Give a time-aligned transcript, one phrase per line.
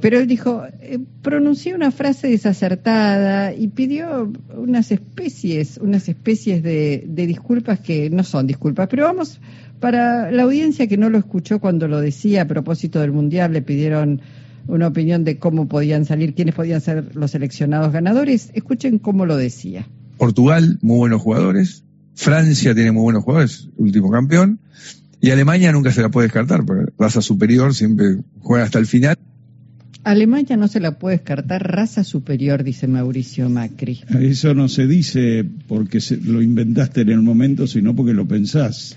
[0.00, 7.04] Pero él dijo, eh, pronunció una frase desacertada y pidió unas especies, unas especies de,
[7.06, 8.88] de disculpas que no son disculpas.
[8.88, 9.40] Pero vamos,
[9.80, 13.62] para la audiencia que no lo escuchó cuando lo decía a propósito del Mundial, le
[13.62, 14.20] pidieron
[14.66, 18.50] una opinión de cómo podían salir, quiénes podían ser los seleccionados ganadores.
[18.54, 19.86] Escuchen cómo lo decía.
[20.18, 21.84] Portugal, muy buenos jugadores.
[22.14, 24.58] Francia tiene muy buenos jugadores, último campeón.
[25.20, 29.16] Y Alemania nunca se la puede descartar, porque raza superior siempre juega hasta el final.
[30.06, 34.00] Alemania no se la puede descartar, raza superior, dice Mauricio Macri.
[34.20, 38.96] Eso no se dice porque lo inventaste en el momento, sino porque lo pensás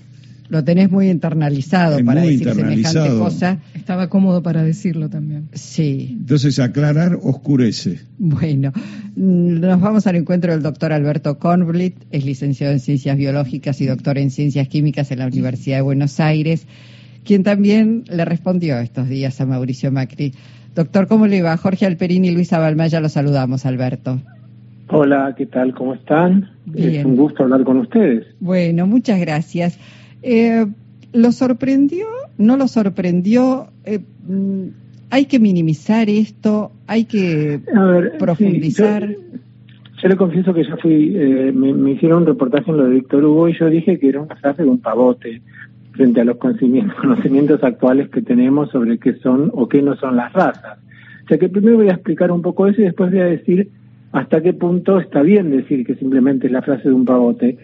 [0.50, 3.60] lo tenés muy internalizado para decir semejante cosa.
[3.72, 5.48] Estaba cómodo para decirlo también.
[5.52, 6.08] Sí.
[6.10, 8.00] Entonces aclarar oscurece.
[8.18, 8.72] Bueno,
[9.14, 14.18] nos vamos al encuentro del doctor Alberto Kornblit, es licenciado en Ciencias Biológicas y doctor
[14.18, 16.66] en Ciencias Químicas en la Universidad de Buenos Aires,
[17.24, 20.34] quien también le respondió estos días a Mauricio Macri.
[20.74, 21.56] Doctor, ¿cómo le va?
[21.56, 24.20] Jorge Alperini y Luisa Balmaya, los saludamos, Alberto.
[24.88, 25.74] Hola, ¿qué tal?
[25.74, 26.50] ¿Cómo están?
[26.74, 28.26] Es un gusto hablar con ustedes.
[28.40, 29.78] Bueno, muchas gracias.
[30.22, 30.66] Eh,
[31.12, 32.06] ¿Lo sorprendió?
[32.38, 33.68] ¿No lo sorprendió?
[33.84, 34.66] Eh, mm,
[35.10, 36.72] ¿Hay que minimizar esto?
[36.86, 37.60] ¿Hay que
[38.18, 39.08] profundizar?
[39.08, 43.24] yo, le confieso que ya fui, eh, me, hicieron un reportaje en lo de Víctor
[43.24, 45.42] Hugo y yo dije que era una frase de un pavote
[45.92, 46.36] frente a los
[47.00, 50.78] conocimientos actuales que tenemos sobre qué son o qué no son las razas.
[51.24, 53.68] O sea que primero voy a explicar un poco eso y después voy a decir
[54.12, 57.58] hasta qué punto está bien decir que simplemente es la frase de un pavote.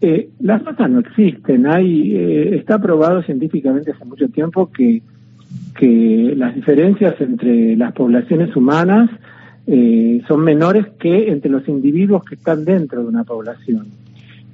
[0.00, 5.02] Eh, las razas no existen, hay, eh, está probado científicamente hace mucho tiempo que,
[5.76, 9.10] que las diferencias entre las poblaciones humanas
[9.66, 13.86] eh, son menores que entre los individuos que están dentro de una población.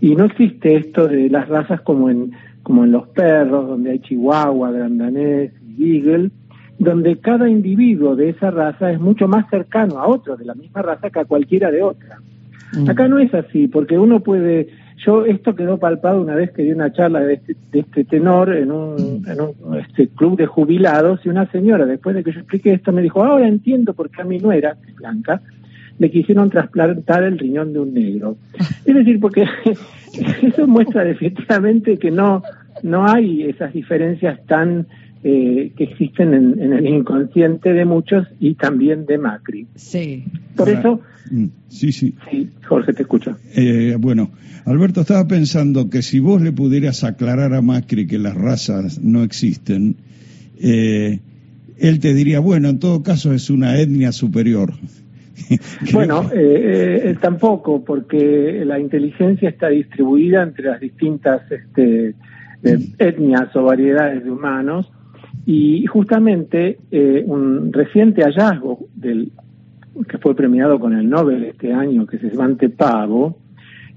[0.01, 2.33] Y no existe esto de las razas como en,
[2.65, 6.31] como en los perros, donde hay chihuahua, grandanés y beagle,
[6.79, 10.83] donde cada individuo de esa raza es mucho más cercano a otro de la misma
[10.83, 12.19] raza que a cualquiera de otra.
[12.73, 12.91] Mm.
[12.91, 14.69] Acá no es así, porque uno puede...
[15.05, 18.55] Yo esto quedó palpado una vez que di una charla de este, de este tenor
[18.57, 22.41] en un, en un este, club de jubilados y una señora, después de que yo
[22.41, 25.43] expliqué esto, me dijo, ahora entiendo por qué a mi nuera, blanca,
[25.99, 28.37] le quisieron trasplantar el riñón de un negro.
[28.85, 29.45] Es decir, porque
[30.43, 32.43] eso muestra definitivamente que no,
[32.83, 34.87] no hay esas diferencias tan
[35.23, 39.67] eh, que existen en, el inconsciente de muchos y también de Macri.
[39.75, 40.25] Sí.
[40.57, 41.01] Por eso...
[41.31, 42.15] Mm, sí, sí.
[42.31, 43.37] Sí, Jorge, te escucho.
[43.55, 44.31] Eh, bueno,
[44.67, 49.23] Alberto, estaba pensando que si vos le pudieras aclarar a Macri que las razas no
[49.23, 49.97] existen,
[50.61, 51.21] eh,
[51.79, 54.75] él te diría, bueno, en todo caso es una etnia superior.
[55.93, 56.31] bueno,
[57.21, 62.15] tampoco, porque la inteligencia está distribuida entre las distintas este,
[62.99, 64.91] etnias o variedades de humanos
[65.47, 69.33] y justamente eh, un reciente hallazgo del
[70.09, 73.39] que fue premiado con el Nobel este año, que es Svante Pavo,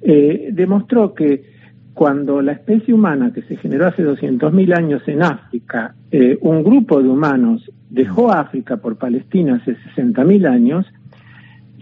[0.02, 1.58] eh, demostró que
[1.94, 7.02] cuando la especie humana que se generó hace 200.000 años en África, eh, un grupo
[7.02, 10.86] de humanos dejó África por Palestina hace 60.000 años,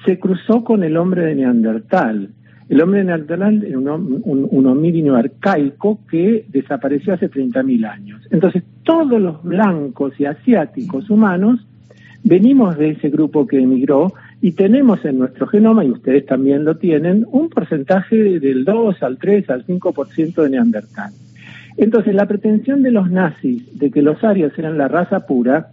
[0.05, 2.29] se cruzó con el hombre de Neandertal.
[2.69, 8.21] El hombre de Neandertal era un, un, arcaico que desapareció hace 30.000 años.
[8.31, 11.65] Entonces, todos los blancos y asiáticos humanos
[12.23, 16.77] venimos de ese grupo que emigró y tenemos en nuestro genoma, y ustedes también lo
[16.77, 21.11] tienen, un porcentaje del 2 al 3 al 5% de Neandertal.
[21.77, 25.69] Entonces, la pretensión de los nazis de que los arios eran la raza pura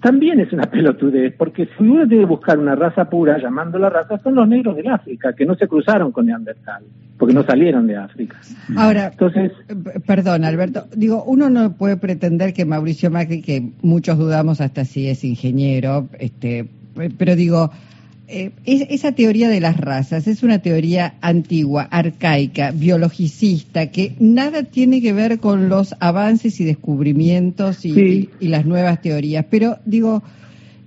[0.00, 3.88] también es una pelotudez, porque si uno tiene que buscar una raza pura, llamando la
[3.88, 6.84] raza, son los negros del África, que no se cruzaron con Neandertal,
[7.18, 8.36] porque no salieron de África.
[8.76, 9.52] Ahora, entonces,
[10.06, 15.08] perdón, Alberto, digo, uno no puede pretender que Mauricio Macri, que muchos dudamos hasta si
[15.08, 16.68] es ingeniero, este,
[17.16, 17.70] pero digo,
[18.28, 25.00] eh, esa teoría de las razas es una teoría antigua, arcaica, biologicista, que nada tiene
[25.00, 29.46] que ver con los avances y descubrimientos y, las nuevas teorías.
[29.48, 30.24] Pero digo,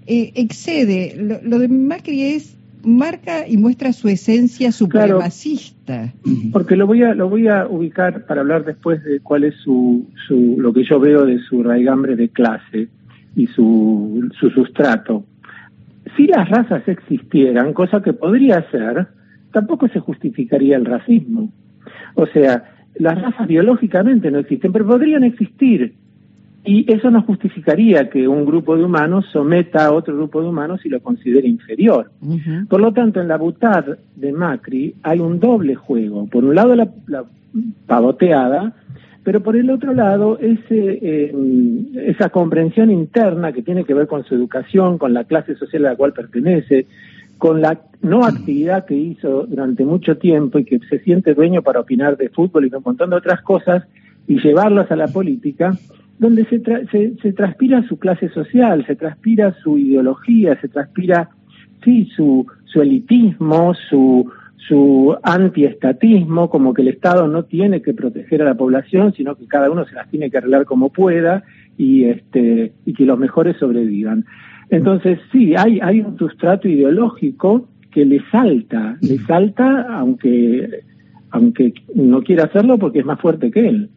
[0.05, 6.13] eh, excede, lo, de Macri es marca y muestra su esencia supremacista.
[6.51, 10.05] porque lo voy a lo voy a ubicar para hablar después de cuál es su,
[10.27, 12.89] su lo que yo veo de su raigambre de clase
[13.35, 15.23] y su, su sustrato
[16.15, 19.07] si las razas existieran, cosa que podría ser,
[19.51, 21.51] tampoco se justificaría el racismo.
[22.15, 22.63] O sea,
[22.95, 25.93] las razas biológicamente no existen, pero podrían existir.
[26.65, 30.85] Y eso no justificaría que un grupo de humanos someta a otro grupo de humanos
[30.85, 32.11] y lo considere inferior.
[32.67, 33.85] Por lo tanto, en la butad
[34.15, 36.27] de Macri hay un doble juego.
[36.27, 37.23] Por un lado, la, la
[37.87, 38.73] pavoteada,
[39.29, 41.31] pero por el otro lado, ese, eh,
[42.07, 45.91] esa comprensión interna que tiene que ver con su educación, con la clase social a
[45.91, 46.87] la cual pertenece,
[47.37, 51.81] con la no actividad que hizo durante mucho tiempo y que se siente dueño para
[51.81, 53.83] opinar de fútbol y un montón de otras cosas
[54.25, 55.77] y llevarlas a la política,
[56.17, 56.59] donde se,
[56.89, 61.29] se, se, transpira su clase social, se transpira su ideología, se transpira,
[61.83, 64.27] sí, su, su elitismo, su,
[64.67, 69.47] su antiestatismo, como que el Estado no tiene que proteger a la población, sino que
[69.47, 71.43] cada uno se las tiene que arreglar como pueda
[71.77, 74.25] y, este, y que los mejores sobrevivan.
[74.69, 80.83] Entonces, sí, hay, hay un sustrato ideológico que le salta, le salta aunque,
[81.31, 83.89] aunque no quiera hacerlo porque es más fuerte que él.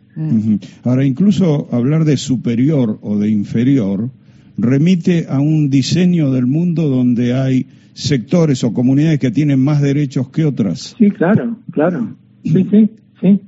[0.85, 4.11] Ahora, incluso hablar de superior o de inferior
[4.59, 10.31] remite a un diseño del mundo donde hay sectores o comunidades que tienen más derechos
[10.31, 10.95] que otras.
[10.99, 12.15] Sí, claro, claro.
[12.45, 12.91] Sí, sí,
[13.21, 13.41] sí.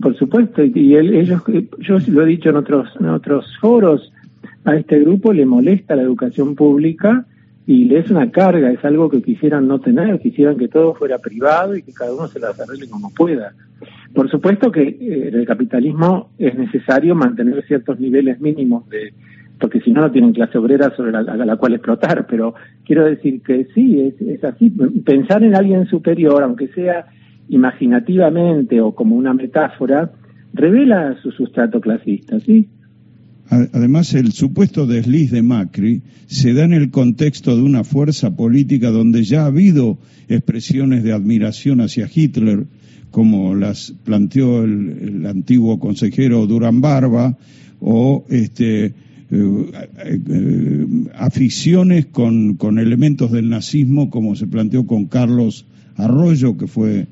[0.00, 0.64] Por supuesto.
[0.64, 1.42] Y ellos,
[1.80, 4.12] yo lo he dicho en otros, en otros foros,
[4.64, 7.26] a este grupo le molesta la educación pública
[7.66, 11.18] y le es una carga, es algo que quisieran no tener, quisieran que todo fuera
[11.18, 13.52] privado y que cada uno se las arregle como pueda.
[14.14, 19.12] Por supuesto que eh, en el capitalismo es necesario mantener ciertos niveles mínimos de,
[19.58, 22.54] porque si no, no tienen clase obrera sobre la, cual explotar, pero
[22.84, 24.70] quiero decir que sí, es, es así.
[25.04, 27.06] Pensar en alguien superior, aunque sea
[27.48, 30.12] imaginativamente o como una metáfora,
[30.52, 32.68] revela su sustrato clasista, ¿sí?
[33.48, 38.90] Además, el supuesto desliz de Macri se da en el contexto de una fuerza política
[38.90, 39.98] donde ya ha habido
[40.28, 42.66] expresiones de admiración hacia Hitler,
[43.12, 47.36] como las planteó el, el antiguo consejero Durán Barba,
[47.80, 48.94] o este,
[51.14, 57.06] aficiones con, con elementos del nazismo, como se planteó con Carlos Arroyo, que fue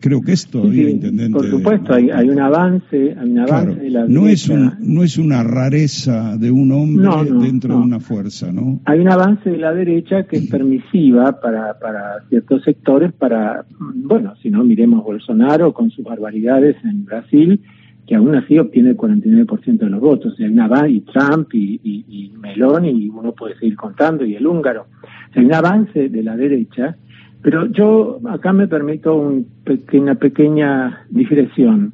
[0.00, 1.38] creo que es todavía intendente.
[1.38, 5.18] Por supuesto, hay, hay, un avance, hay un avance de la no es no es
[5.18, 7.08] una rareza de un hombre
[7.40, 8.80] dentro de una fuerza, ¿no?
[8.84, 14.34] Hay un avance de la derecha que es permisiva para, para ciertos sectores, para, bueno,
[14.42, 17.60] si no miremos Bolsonaro con sus barbaridades en Brasil
[18.08, 20.34] que aún así obtiene el 49% de los votos.
[20.38, 24.46] Hay una y Trump y, y, y, Melón y uno puede seguir contando y el
[24.46, 24.86] húngaro.
[25.34, 26.96] hay un avance de la derecha,
[27.42, 29.46] pero yo acá me permito un
[29.92, 31.92] una pequeña digresión.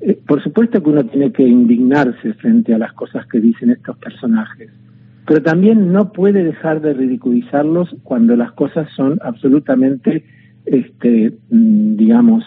[0.00, 3.98] Eh, por supuesto que uno tiene que indignarse frente a las cosas que dicen estos
[3.98, 4.70] personajes,
[5.26, 10.24] pero también no puede dejar de ridiculizarlos cuando las cosas son absolutamente,
[10.66, 12.44] este, mm, digamos,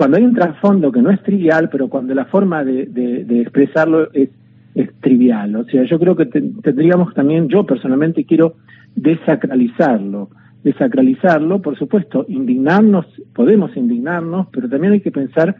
[0.00, 4.10] cuando hay un trasfondo que no es trivial, pero cuando la forma de, de, expresarlo
[4.14, 4.30] es,
[4.74, 5.54] es, trivial.
[5.56, 8.54] O sea, yo creo que tendríamos también, yo personalmente quiero
[8.96, 10.30] desacralizarlo.
[10.64, 13.04] Desacralizarlo, por supuesto, indignarnos,
[13.34, 15.56] podemos indignarnos, pero también hay que pensar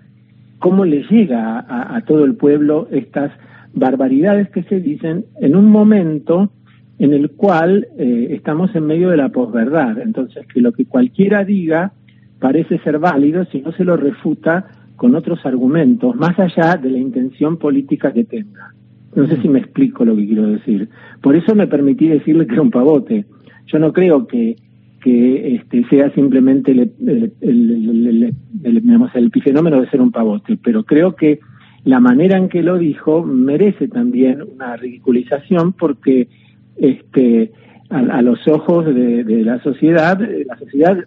[0.58, 3.32] cómo le llega a, a todo el pueblo estas
[3.74, 6.50] barbaridades que se dicen en un momento
[6.98, 9.98] en el cual eh, estamos en medio de la posverdad.
[9.98, 11.92] Entonces, que lo que cualquiera diga
[12.40, 14.66] parece ser válido si no se lo refuta
[14.96, 18.74] con otros argumentos, más allá de la intención política que tenga.
[19.14, 20.88] No sé si me explico lo que quiero decir.
[21.22, 23.24] Por eso me permití decirle que era un pavote.
[23.66, 24.56] Yo no creo que,
[25.02, 31.16] que este, sea simplemente el, el, el, el, epifenómeno de ser un pavote, pero creo
[31.16, 31.40] que
[31.84, 36.28] la manera en que lo dijo merece también una ridiculización porque
[36.76, 37.52] este,
[37.88, 40.98] a, a los ojos de, de la sociedad, la sociedad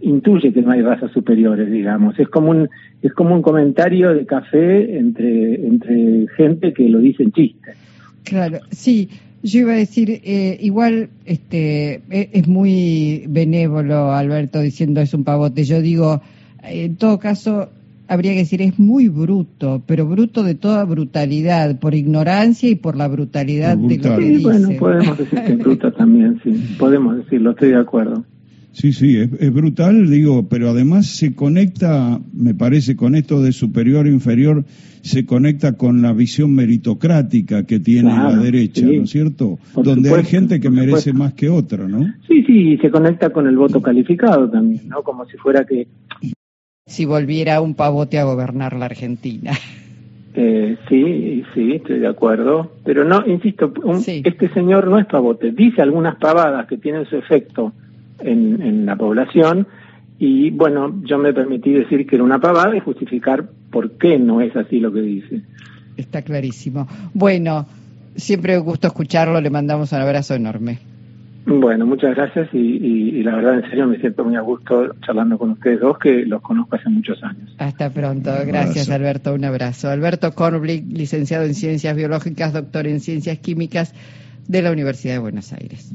[0.00, 2.18] intuye que no hay razas superiores, digamos.
[2.18, 2.68] Es como un
[3.02, 7.72] es como un comentario de café entre entre gente que lo dice en chiste.
[8.24, 9.08] Claro, sí.
[9.42, 15.24] Yo iba a decir, eh, igual este e, es muy benévolo Alberto diciendo es un
[15.24, 15.64] pavote.
[15.64, 16.22] Yo digo,
[16.62, 17.68] en todo caso,
[18.08, 22.96] habría que decir es muy bruto, pero bruto de toda brutalidad, por ignorancia y por
[22.96, 27.16] la brutalidad de lo que sí, Bueno, podemos decir que es bruta también, sí, podemos
[27.16, 28.24] decirlo, estoy de acuerdo.
[28.74, 34.08] Sí, sí, es, brutal, digo, pero además se conecta, me parece, con esto de superior
[34.08, 34.64] e inferior,
[35.00, 39.60] se conecta con la visión meritocrática que tiene la derecha, ¿no es cierto?
[39.76, 42.00] Donde hay gente que merece más que otra, ¿no?
[42.26, 45.04] Sí, sí, y se conecta con el voto calificado también, ¿no?
[45.04, 45.86] Como si fuera que...
[46.86, 49.52] Si volviera un pavote a gobernar la Argentina.
[50.34, 52.72] Eh, sí, sí, estoy de acuerdo.
[52.84, 53.72] Pero no, insisto,
[54.24, 55.52] este señor no es pavote.
[55.52, 57.72] Dice algunas pavadas que tienen su efecto
[58.20, 59.66] en, en la población.
[60.18, 64.40] Y bueno, yo me permití decir que era una pavada y justificar por qué no
[64.40, 65.42] es así lo que dice.
[65.96, 66.86] Está clarísimo.
[67.12, 67.66] Bueno,
[68.16, 70.78] siempre gusto escucharlo, le mandamos un abrazo enorme.
[71.46, 75.36] Bueno, muchas gracias y, y, la verdad en serio me siento muy a gusto charlando
[75.36, 77.54] con ustedes dos que los conozco hace muchos años.
[77.58, 79.90] Hasta pronto, gracias Alberto, un abrazo.
[79.90, 83.94] Alberto Kornblick, licenciado en Ciencias Biológicas, doctor en Ciencias Químicas
[84.48, 85.94] de la Universidad de Buenos Aires.